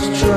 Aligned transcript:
just 0.00 0.20
true. 0.22 0.29